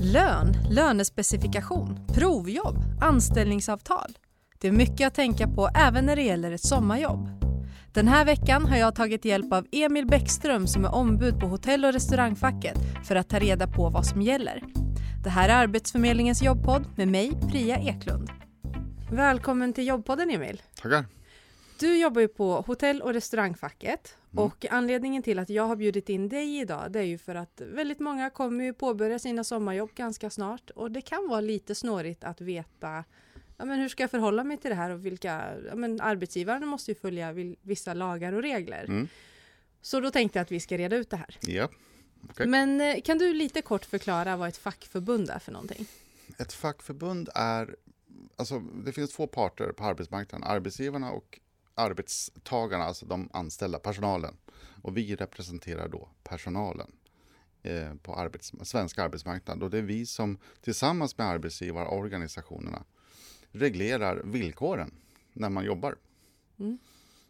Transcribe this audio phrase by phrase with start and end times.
[0.00, 4.18] Lön, lönespecifikation, provjobb, anställningsavtal.
[4.58, 7.28] Det är mycket att tänka på även när det gäller ett sommarjobb.
[7.92, 11.84] Den här veckan har jag tagit hjälp av Emil Bäckström som är ombud på Hotell
[11.84, 14.62] och restaurangfacket för att ta reda på vad som gäller.
[15.24, 18.30] Det här är Arbetsförmedlingens jobbpodd med mig, Priya Eklund.
[19.10, 20.62] Välkommen till jobbpodden Emil.
[20.82, 21.17] Tackar.
[21.78, 24.44] Du jobbar ju på Hotell och restaurangfacket mm.
[24.44, 27.60] och anledningen till att jag har bjudit in dig idag det är ju för att
[27.60, 32.24] väldigt många kommer ju påbörja sina sommarjobb ganska snart och det kan vara lite snårigt
[32.24, 33.04] att veta
[33.56, 36.68] ja, men hur ska jag förhålla mig till det här och vilka ja, men arbetsgivaren
[36.68, 38.84] måste ju följa vissa lagar och regler.
[38.84, 39.08] Mm.
[39.80, 41.38] Så då tänkte jag att vi ska reda ut det här.
[41.40, 41.68] Ja.
[42.30, 42.46] Okay.
[42.46, 45.86] Men eh, kan du lite kort förklara vad ett fackförbund är för någonting?
[46.38, 47.76] Ett fackförbund är,
[48.36, 51.40] alltså det finns två parter på arbetsmarknaden, arbetsgivarna och
[51.78, 54.36] arbetstagarna, alltså de anställda, personalen.
[54.82, 56.92] Och vi representerar då personalen
[57.62, 59.62] eh, på arbets, svenska arbetsmarknaden.
[59.62, 62.84] Och det är vi som tillsammans med arbetsgivarorganisationerna
[63.50, 64.94] reglerar villkoren
[65.32, 65.96] när man jobbar.
[66.58, 66.78] Mm.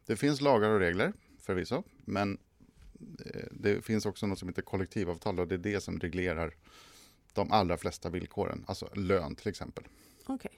[0.06, 2.39] Det finns lagar och regler förvisso, men
[3.25, 6.55] eh, det finns också något som heter kollektivavtal och det är det som reglerar
[7.33, 9.84] de allra flesta villkoren, alltså lön till exempel.
[10.27, 10.53] Okay.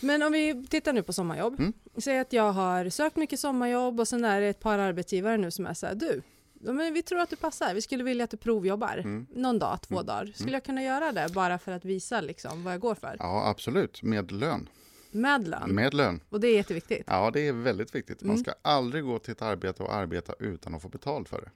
[0.00, 1.60] Men om vi tittar nu på sommarjobb.
[1.60, 1.72] Mm.
[1.96, 5.50] Säg att jag har sökt mycket sommarjobb och sen är det ett par arbetsgivare nu
[5.50, 6.22] som är så här, du,
[6.60, 9.26] men vi tror att du passar, vi skulle vilja att du provjobbar mm.
[9.30, 10.06] någon dag, två mm.
[10.06, 10.26] dagar.
[10.26, 10.54] Skulle mm.
[10.54, 13.16] jag kunna göra det bara för att visa liksom vad jag går för?
[13.18, 14.68] Ja, absolut, med lön.
[15.10, 15.74] Med lön?
[15.74, 16.20] Med lön.
[16.28, 17.04] Och det är jätteviktigt?
[17.06, 18.22] Ja, det är väldigt viktigt.
[18.22, 18.44] Man mm.
[18.44, 21.50] ska aldrig gå till ett arbete och arbeta utan att få betalt för det.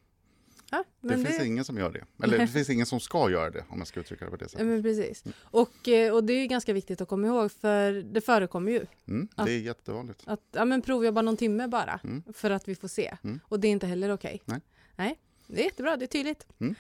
[0.73, 2.25] Ja, det, det, finns ingen som gör det.
[2.25, 4.45] Eller det finns ingen som ska göra det om man ska uttrycka det på det
[4.45, 4.61] sättet.
[4.61, 5.25] Ja, men precis.
[5.25, 5.35] Mm.
[5.43, 8.87] Och, eh, och det är ganska viktigt att komma ihåg för det förekommer ju.
[9.09, 10.23] Mm, det är jättevanligt.
[10.27, 12.23] Att ja, men provjobba någon timme bara mm.
[12.33, 13.17] för att vi får se.
[13.25, 13.41] Mm.
[13.49, 14.41] Och det är inte heller okej.
[14.45, 14.53] Okay.
[14.55, 14.61] Nej.
[14.97, 16.47] Nej, det är jättebra, det är tydligt.
[16.61, 16.75] Mm.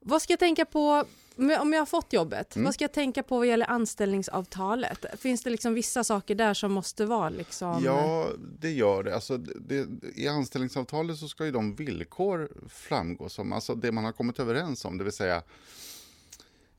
[0.00, 1.04] Vad ska jag tänka på
[1.40, 2.56] om jag har fått jobbet?
[2.56, 2.64] Mm.
[2.64, 5.20] Vad ska jag tänka på vad gäller anställningsavtalet?
[5.20, 7.84] Finns det liksom vissa saker där som måste vara liksom?
[7.84, 9.14] Ja, det gör det.
[9.14, 14.12] Alltså, det, I anställningsavtalet så ska ju de villkor framgå som alltså det man har
[14.12, 15.42] kommit överens om, det vill säga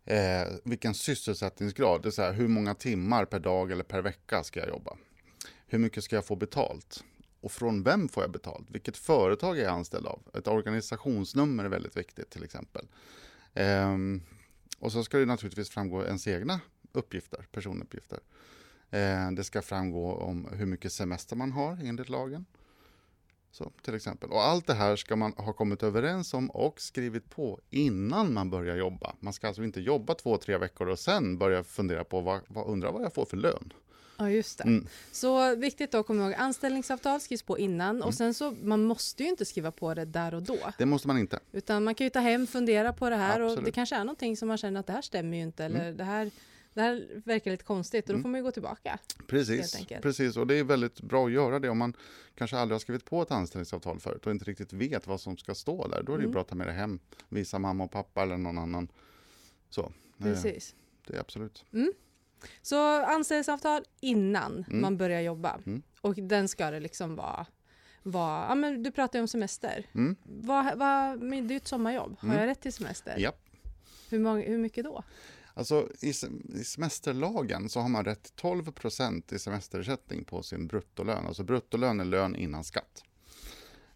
[0.05, 4.59] eh, vilken sysselsättningsgrad, det vill säga hur många timmar per dag eller per vecka ska
[4.59, 4.97] jag jobba?
[5.67, 7.03] Hur mycket ska jag få betalt?
[7.41, 8.67] Och från vem får jag betalt?
[8.69, 10.21] Vilket företag är jag anställd av?
[10.33, 12.87] Ett organisationsnummer är väldigt viktigt till exempel.
[13.53, 14.23] Um,
[14.81, 16.59] och så ska det naturligtvis framgå ens egna
[16.91, 18.19] uppgifter, personuppgifter.
[18.89, 22.45] Eh, det ska framgå om hur mycket semester man har enligt lagen.
[23.51, 24.29] Så, till exempel.
[24.29, 28.49] Och allt det här ska man ha kommit överens om och skrivit på innan man
[28.49, 29.15] börjar jobba.
[29.19, 32.67] Man ska alltså inte jobba två, tre veckor och sen börja fundera på vad, vad
[32.67, 33.73] undra vad jag får för lön.
[34.21, 34.63] Ja, just det.
[34.63, 34.87] Mm.
[35.11, 38.07] Så viktigt då att komma ihåg, anställningsavtal skrivs på innan mm.
[38.07, 40.57] och sen så, man måste ju inte skriva på det där och då.
[40.77, 41.39] Det måste man inte.
[41.51, 43.57] Utan man kan ju ta hem, fundera på det här Absolut.
[43.57, 45.81] och det kanske är någonting som man känner att det här stämmer ju inte eller
[45.81, 45.97] mm.
[45.97, 46.31] det här
[46.73, 48.21] det här verkar lite konstigt och då mm.
[48.23, 48.99] får man ju gå tillbaka.
[49.27, 51.93] Precis, precis, och det är väldigt bra att göra det om man
[52.35, 55.55] kanske aldrig har skrivit på ett anställningsavtal förut och inte riktigt vet vad som ska
[55.55, 56.03] stå där.
[56.03, 56.31] Då är det mm.
[56.31, 56.99] bra att ta med det hem,
[57.29, 58.87] visa mamma och pappa eller någon annan.
[59.69, 60.75] Så, precis.
[61.07, 61.65] Det är absolut.
[61.73, 61.93] Mm.
[62.61, 64.81] Så anställningsavtal innan mm.
[64.81, 65.59] man börjar jobba.
[65.65, 65.81] Mm.
[66.01, 67.45] Och den ska det liksom vara
[68.03, 69.85] vara, ja men du pratar ju om semester.
[69.93, 70.15] Mm.
[70.23, 72.39] Vad, vad, det är ju ett sommarjobb, har mm.
[72.39, 73.15] jag rätt till semester?
[73.17, 73.33] Ja.
[74.09, 75.03] Hur, många, hur mycket då?
[75.53, 76.09] Alltså i,
[76.59, 81.27] i semesterlagen så har man rätt till 12 procent i semesterersättning på sin bruttolön.
[81.27, 83.03] Alltså bruttolön är lön innan skatt.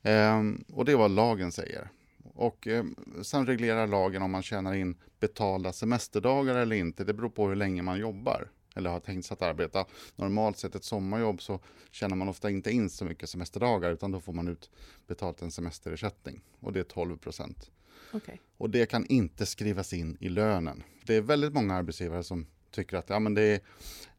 [0.02, 1.90] Ehm, och det är vad lagen säger.
[2.34, 2.86] Och eh,
[3.22, 7.04] sen reglerar lagen om man tjänar in betalda semesterdagar eller inte.
[7.04, 9.86] Det beror på hur länge man jobbar eller har tänkt sig att arbeta.
[10.16, 11.60] Normalt sett ett sommarjobb så
[11.92, 14.70] tjänar man ofta inte in så mycket semesterdagar utan då får man ut
[15.08, 17.72] betalt en semesterersättning och det är 12 procent.
[18.14, 18.38] Okay.
[18.58, 20.84] Och det kan inte skrivas in i lönen.
[21.06, 23.60] Det är väldigt många arbetsgivare som tycker att ja, men det, är,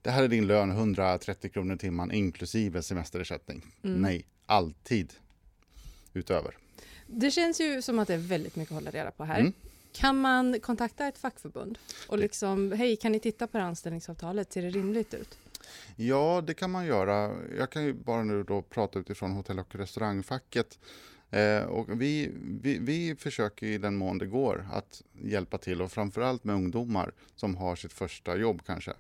[0.03, 3.62] det här är din lön 130 kronor i timmen inklusive semesterersättning.
[3.83, 4.00] Mm.
[4.00, 5.12] Nej, alltid
[6.12, 6.56] utöver.
[7.06, 9.41] Det känns ju som att det är väldigt mycket att hålla reda på här.
[9.41, 9.53] Mm.
[9.93, 11.78] Kan man kontakta ett fackförbund
[12.09, 15.38] och liksom, hej, kan ni titta på det anställningsavtalet, ser det rimligt ut?
[15.97, 17.32] Ja, det kan man göra.
[17.58, 20.79] Jag kan ju bara nu då prata utifrån hotell och restaurangfacket.
[21.31, 22.31] Eh, och vi,
[22.62, 27.12] vi, vi försöker i den mån det går att hjälpa till och framförallt med ungdomar
[27.37, 28.93] som har sitt första jobb kanske.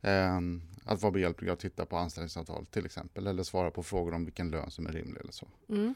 [0.00, 0.40] Eh,
[0.84, 4.50] att vara behjälpliga och titta på anställningsavtal till exempel eller svara på frågor om vilken
[4.50, 5.48] lön som är rimlig eller så.
[5.68, 5.94] Mm.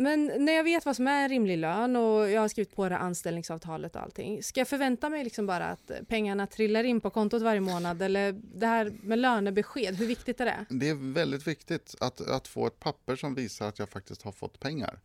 [0.00, 2.88] Men när jag vet vad som är en rimlig lön och jag har skrivit på
[2.88, 7.10] det anställningsavtalet och allting, ska jag förvänta mig liksom bara att pengarna trillar in på
[7.10, 10.66] kontot varje månad eller det här med lönebesked, hur viktigt är det?
[10.68, 14.32] Det är väldigt viktigt att, att få ett papper som visar att jag faktiskt har
[14.32, 15.00] fått pengar.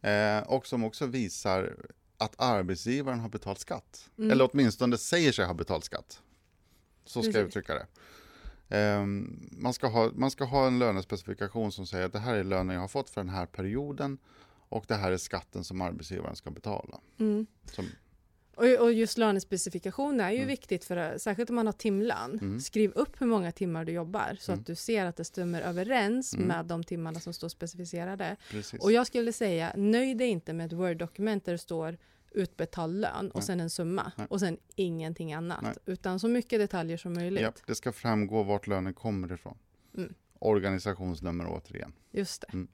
[0.00, 1.76] Eh, och som också visar
[2.18, 4.10] att arbetsgivaren har betalt skatt.
[4.18, 4.30] Mm.
[4.30, 6.20] Eller åtminstone säger sig ha betalt skatt.
[7.04, 7.48] Så ska jag Precis.
[7.48, 7.86] uttrycka det.
[8.68, 12.44] Ehm, man, ska ha, man ska ha en lönespecifikation som säger att det här är
[12.44, 14.18] lönen jag har fått för den här perioden
[14.68, 17.00] och det här är skatten som arbetsgivaren ska betala.
[17.18, 17.46] Mm.
[17.72, 17.84] Som,
[18.54, 20.48] Och, och just lönespecifikation är ju Mm.
[20.48, 22.38] viktigt, för, särskilt om man har timlön.
[22.42, 22.60] Mm.
[22.60, 24.60] Skriv upp hur många timmar du jobbar så Mm.
[24.60, 26.46] att du ser att det stämmer överens Mm.
[26.48, 28.36] med de timmarna som står specificerade.
[28.50, 28.80] precis.
[28.80, 31.96] Och jag skulle säga, nöj dig inte med ett Word-dokument där det står
[32.36, 33.46] utbetald lön och Nej.
[33.46, 34.26] sen en summa Nej.
[34.30, 35.62] och sen ingenting annat.
[35.62, 35.74] Nej.
[35.86, 37.42] Utan så mycket detaljer som möjligt.
[37.42, 39.58] ja, det ska framgå vart lönen kommer ifrån.
[39.96, 40.14] Mm.
[40.38, 41.92] Organisationsnummer återigen.
[42.10, 42.52] Just det.
[42.52, 42.68] Mm.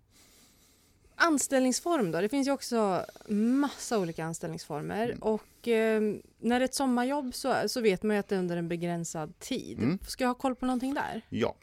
[1.15, 2.21] Anställningsform då?
[2.21, 5.05] Det finns ju också massa olika anställningsformer.
[5.05, 5.19] Mm.
[5.19, 6.01] Och eh,
[6.39, 8.69] när det är ett sommarjobb så, så vet man ju att det är under en
[8.69, 9.79] begränsad tid.
[9.79, 9.99] Mm.
[9.99, 11.23] Ska jag ha koll på någonting där?
[11.29, 11.57] Ja.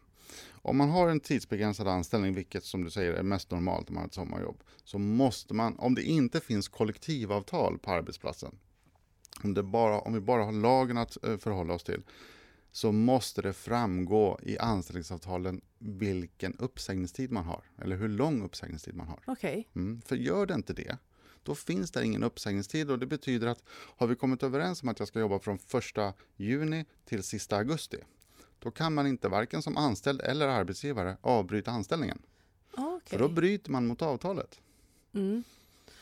[0.62, 4.02] Om man har en tidsbegränsad anställning, vilket som du säger är mest normalt om man
[4.02, 8.56] har ett sommarjobb, så måste man, om det inte finns kollektivavtal på arbetsplatsen,
[9.44, 12.02] om, det bara, om vi bara har lagen att eh, förhålla oss till,
[12.72, 19.08] så måste det framgå i anställningsavtalen vilken uppsägningstid man har, eller hur lång uppsägningstid man
[19.08, 19.20] har.
[19.26, 19.68] Okej.
[19.76, 20.98] Mm, för gör det inte det,
[21.44, 25.00] då finns det ingen uppsägningstid och det betyder att har vi kommit överens om att
[25.00, 25.60] jag ska jobba från
[26.00, 27.98] 1 juni till sista augusti,
[28.60, 32.22] då kan man inte varken som anställd eller arbetsgivare avbryta anställningen.
[32.74, 33.02] Okej.
[33.06, 34.60] För då bryter man mot avtalet.
[35.14, 35.44] Mm.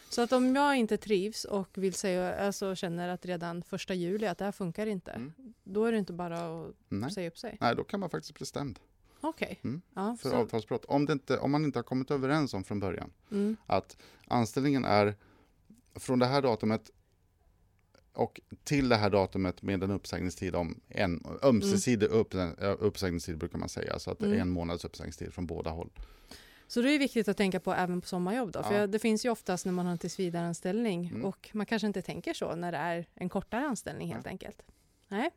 [0.09, 4.27] Så att om jag inte trivs och vill säga, alltså känner att redan första juli
[4.27, 5.33] att det här funkar inte, Mm.
[5.63, 7.11] då är det inte bara att Nej.
[7.11, 7.57] säga upp sig?
[7.61, 8.79] Nej, då kan man faktiskt bli stämd
[9.21, 9.59] Okej.
[9.63, 9.81] Mm.
[9.93, 10.85] Ja, för så, avtalsbrott.
[10.85, 13.57] Om, det inte, om man inte har kommit överens om från början mm.
[13.65, 15.15] att anställningen är
[15.95, 16.91] från det här datumet
[18.17, 22.33] och till det här datumet med en uppsägningstid om en ömsesidig upp,
[22.79, 23.99] uppsägningstid brukar man säga.
[23.99, 24.41] Så att det är Mm.
[24.41, 25.89] en månads uppsägningstid från båda håll.
[26.69, 28.87] så det är viktigt att tänka på även på sommarjobb då, för Ja.
[28.87, 31.25] det finns ju oftast när man har en tillsvidareanställning Mm.
[31.25, 34.31] och man kanske inte tänker så när det är en kortare anställning helt Nej.
[34.31, 34.61] enkelt.
[35.07, 35.29] Nej.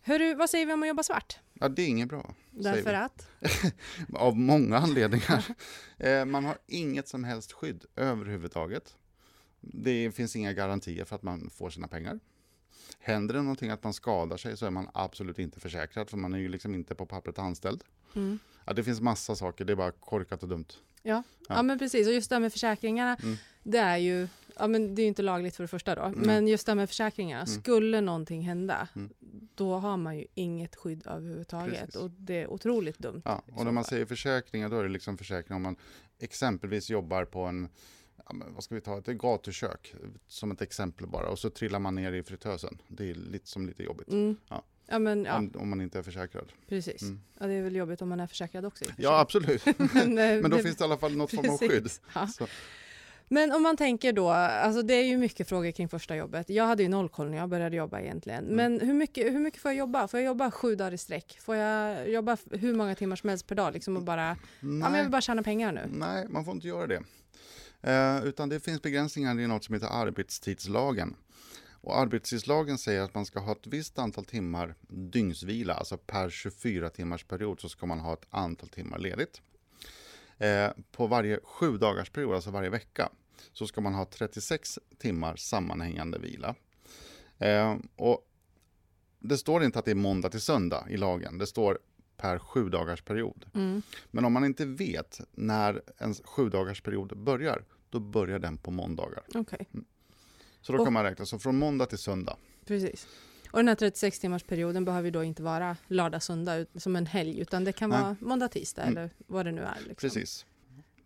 [0.00, 1.38] Hörru, vad säger vi om att jobba svart?
[1.54, 2.34] Ja, det är inget bra.
[2.50, 3.28] Därför att?
[4.14, 5.44] Av många anledningar.
[5.98, 8.96] Eh, man har inget som helst skydd överhuvudtaget.
[9.62, 12.20] Det finns inga garantier för att man får sina pengar.
[12.98, 16.34] Händer det någonting att man skadar sig så är man absolut inte försäkrad för man
[16.34, 17.84] är ju liksom inte på pappret anställd.
[18.14, 18.38] Mm.
[18.64, 20.66] Ja, det finns massa saker, det är bara korkat och dumt.
[21.02, 21.22] Ja.
[21.48, 21.54] Ja.
[21.54, 21.62] Ja.
[21.62, 22.06] men precis.
[22.06, 23.36] Och just det här med försäkringarna, Mm.
[23.62, 24.28] det är ju
[24.58, 26.12] ja, men det är inte lagligt för det första då.
[26.16, 27.60] Men just det här med försäkringarna, Mm.
[27.62, 29.10] skulle någonting hända, Mm.
[29.54, 31.78] då har man ju inget skydd överhuvudtaget.
[31.80, 31.96] Precis.
[31.96, 33.22] Och det är otroligt dumt.
[33.24, 35.76] Ja, och när man säger försäkringar då är det liksom försäkring om man
[36.18, 37.68] exempelvis jobbar på en
[38.32, 39.94] Ja, men vad ska vi ta, ett gatukök
[40.26, 42.78] som ett exempel bara och så trillar man ner i fritösen.
[42.88, 44.08] Det är lite som lite jobbigt.
[44.08, 44.36] Mm.
[44.48, 44.62] Ja.
[44.86, 46.52] Ja, men ja, Om, om man inte är försäkrad.
[46.68, 47.02] precis.
[47.02, 47.20] Mm.
[47.40, 48.84] Ja, det är väl jobbigt om man är försäkrad också.
[48.96, 49.66] Ja, absolut.
[49.78, 51.70] men, eh, Men då det- finns det i alla fall något form av skydd.
[51.70, 52.00] Precis.
[52.14, 52.46] Ja.
[53.28, 56.48] Men om man tänker då, alltså det är ju mycket frågor kring första jobbet.
[56.50, 58.44] Jag hade ju noll koll när jag började jobba egentligen.
[58.44, 58.56] Mm.
[58.56, 60.08] Men hur mycket, hur mycket får jag jobba?
[60.08, 61.38] Får jag jobba sju dagar i sträck?
[61.40, 63.72] Får jag jobba hur många timmar som helst per dag?
[63.74, 65.80] Liksom och bara, ja, men jag vill bara tjäna pengar nu.
[65.92, 67.02] nej, man får inte göra det.
[67.82, 71.16] Eh, utan det finns begränsningar i något som heter arbetstidslagen.
[71.82, 76.90] Och arbetstidslagen säger att man ska ha ett visst antal timmar dygnsvila, alltså per 24
[76.90, 79.40] timmars period så ska man ha ett antal timmar ledigt.
[80.38, 83.08] Eh, på varje sju dagars period, alltså varje vecka,
[83.52, 86.54] så ska man ha 36 timmar sammanhängande vila.
[87.38, 88.28] Eh, och
[89.18, 91.78] det står inte att det är måndag till söndag i lagen, det står
[92.22, 93.44] per sju dagars period.
[93.54, 93.82] Mm.
[94.10, 98.70] Men om man inte vet när en sju dagars period börjar, då börjar den på
[98.70, 99.22] måndagar.
[99.34, 99.66] Okej,
[100.60, 102.36] Så då Och- kan man räkna så från måndag till söndag.
[102.66, 103.06] precis.
[103.50, 107.38] Och den här 36 timmars perioden behöver då inte vara lördag, söndag som en helg,
[107.40, 108.00] utan det kan Nej.
[108.02, 108.96] vara måndag, tisdag Mm.
[108.96, 109.76] eller vad det nu är.
[109.76, 109.94] Liksom.
[109.94, 110.46] Precis.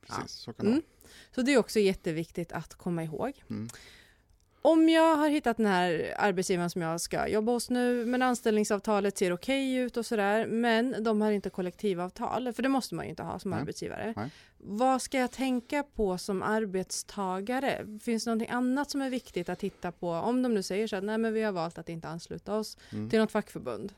[0.00, 0.26] Precis, Ja.
[0.26, 0.82] så kan det Mm.
[1.34, 3.32] Så det är också jätteviktigt att komma ihåg.
[4.68, 9.18] Om jag har hittat den här arbetsgivaren som jag ska jobba hos nu, men anställningsavtalet
[9.18, 13.10] ser okej ut och sådär, men de har inte kollektivavtal, för det måste man ju
[13.10, 13.60] inte ha som Nej.
[13.60, 14.14] arbetsgivare.
[14.16, 14.30] Nej.
[14.58, 17.98] Vad ska jag tänka på som arbetstagare?
[18.02, 20.10] Finns det någonting annat som är viktigt att titta på?
[20.10, 22.76] Om de nu säger så att nej, men vi har valt att inte ansluta oss
[22.92, 23.10] Mm.
[23.10, 23.92] till något fackförbund.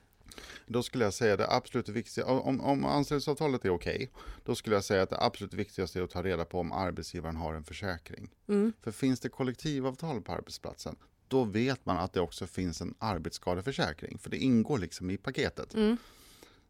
[0.67, 4.11] Då skulle jag säga det absolut viktigaste, om, om anställningsavtalet är okej,
[4.45, 7.37] då skulle jag säga att det absolut viktigaste är att ta reda på om arbetsgivaren
[7.37, 8.31] har en försäkring.
[8.49, 8.73] Mm.
[8.83, 10.97] För finns det kollektivavtal på arbetsplatsen,
[11.29, 15.75] då vet man att det också finns en arbetsskadeförsäkring, för det ingår liksom i paketet.
[15.75, 15.97] Mm.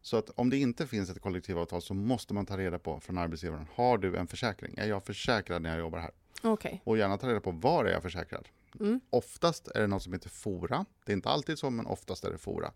[0.03, 3.19] Så att om det inte finns ett kollektivavtal så måste man ta reda på från
[3.19, 4.75] arbetsgivaren, har du en försäkring?
[4.79, 6.11] Är jag försäkrad när jag jobbar här?
[6.43, 6.83] Okej.
[6.85, 8.49] Och gärna ta reda på var är jag försäkrad?
[8.81, 9.01] Mm.
[9.11, 10.85] Oftast är det något som heter Fora.
[11.05, 12.73] Det är inte alltid så, men oftast är det Fora.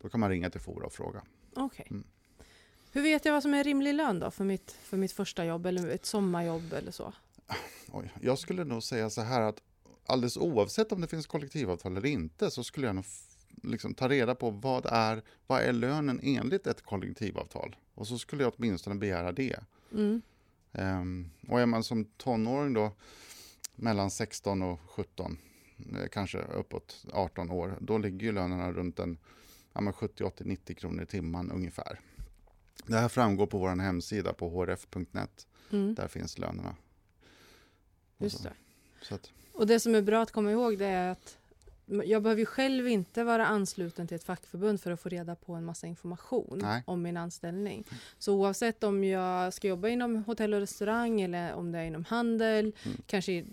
[0.00, 1.22] Då kan man ringa till Fora och fråga.
[1.54, 1.86] Okej.
[1.90, 2.04] Mm.
[2.92, 5.66] Hur vet jag vad som är rimlig lön då för mitt, för mitt första jobb
[5.66, 7.12] eller ett sommarjobb eller så?
[7.92, 9.62] Oj, jag skulle nog säga så här att
[10.06, 13.04] alldeles oavsett om det finns kollektivavtal eller inte så skulle jag nog
[13.62, 17.76] liksom ta reda på vad är, vad är lönen enligt ett kollektivavtal.
[17.94, 19.58] Och så skulle jag åtminstone begära det.
[19.92, 20.22] Mm.
[20.72, 22.92] Um, och är man som tonåring då
[23.82, 25.38] mellan 16 och 17,
[25.92, 29.18] eh, kanske uppåt 18 år, då ligger ju lönerna runt en
[29.72, 32.00] ja, 70, 80, 90 kronor i timmen ungefär.
[32.86, 35.46] Det här framgår på vår hemsida på hrf.net.
[35.70, 35.94] Mm.
[35.94, 36.76] Där finns lönerna.
[38.18, 38.52] Just det.
[39.02, 41.38] Så att, Och det som är bra att komma ihåg det är att
[42.04, 45.52] jag behöver ju själv inte vara ansluten till ett fackförbund för att få reda på
[45.54, 46.82] en massa information Nej.
[46.86, 47.84] om min anställning.
[48.18, 52.04] Så oavsett om jag ska jobba inom hotell och restaurang eller om det är inom
[52.04, 52.98] handel, Mm.
[53.06, 53.44] kanske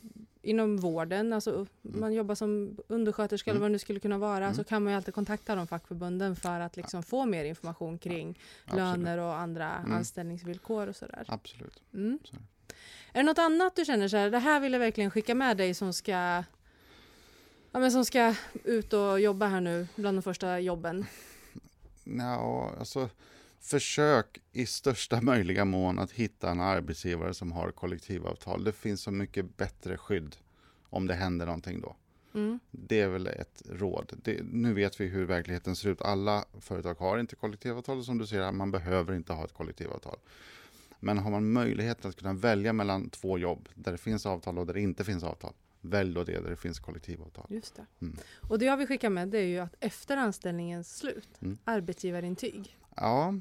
[0.41, 3.61] inom vården, alltså man jobbar som undersköterska eller Mm.
[3.61, 4.53] vad det nu skulle kunna vara, Mm.
[4.55, 8.39] så kan man ju alltid kontakta de fackförbunden för att liksom få mer information kring
[8.65, 8.83] absolut.
[8.85, 9.93] löner och andra Mm.
[9.93, 11.25] anställningsvillkor och sådär.
[11.27, 11.81] Absolut.
[11.93, 12.19] Mm.
[12.31, 12.37] Det.
[13.13, 15.57] Är det något annat du känner så här, det här vill jag verkligen skicka med
[15.57, 16.43] dig som ska
[17.71, 21.05] Ja, men som ska ut och jobba här nu bland de första jobben.
[22.03, 23.09] Ja, alltså
[23.61, 28.63] försök i största möjliga mån att hitta en arbetsgivare som har kollektivavtal.
[28.63, 30.35] Det finns så mycket bättre skydd
[30.89, 31.95] om det händer någonting då.
[32.33, 32.59] Mm.
[32.71, 34.13] Det är väl ett råd.
[34.23, 36.01] Det, nu vet vi hur verkligheten ser ut.
[36.01, 40.17] Alla företag har inte kollektivavtal som du säger, man behöver inte ha ett kollektivavtal.
[40.99, 44.65] Men har man möjlighet att kunna välja mellan två jobb där det finns avtal och
[44.65, 47.45] där det inte finns avtal, välj då det där det finns kollektivavtal.
[47.49, 47.85] Just det.
[48.01, 48.17] Mm.
[48.49, 51.57] Och det jag vill skicka med det är ju att efter anställningens slut, Mm.
[51.63, 52.78] arbetsgivarintyg.
[52.95, 53.35] Ja,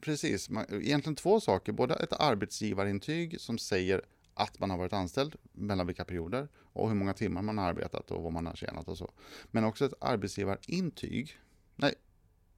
[0.00, 0.50] precis.
[0.70, 1.72] Egentligen två saker.
[1.72, 4.02] Både ett arbetsgivarintyg som säger
[4.34, 8.10] att man har varit anställd, mellan vilka perioder och hur många timmar man har arbetat
[8.10, 9.12] och vad man har tjänat och så.
[9.50, 11.38] Men också ett arbetsgivarintyg,
[11.76, 11.94] nej,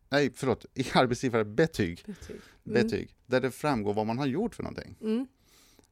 [0.08, 2.40] nej förlåt, arbetsgivarbetyg, Betyg.
[2.66, 2.82] Mm.
[2.82, 4.96] betyg, där det framgår vad man har gjort för någonting.
[5.00, 5.26] Mm.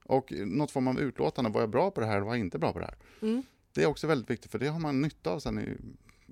[0.04, 2.58] Och något form av utlåtande, var jag bra på det här och var jag inte
[2.58, 2.96] bra på det här?
[3.22, 3.42] Mm.
[3.72, 5.76] Det är också väldigt viktigt för det har man nytta av sen i,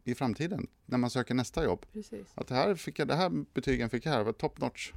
[0.08, 1.86] i framtiden när man söker nästa jobb.
[1.92, 2.26] Precis.
[2.34, 4.92] Att det här, fick jag, det här betygen fick jag här, var top notch.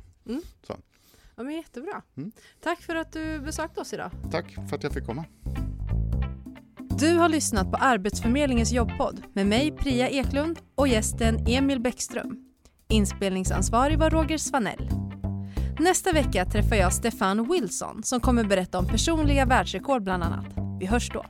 [1.35, 2.01] Ja, men jättebra.
[2.17, 2.31] Mm.
[2.61, 4.11] Tack för att du besökte oss idag.
[4.31, 5.25] Tack för att jag fick komma.
[6.99, 12.45] Du har lyssnat på Arbetsförmedlingens jobbpodd med mig Priya Eklund och gästen Emil Bäckström.
[12.87, 14.89] Inspelningsansvarig var Roger Svanell.
[15.79, 20.45] Nästa vecka träffar jag Stefan Wilson som kommer berätta om personliga världsrekord bland annat.
[20.79, 21.25] Vi hörs då.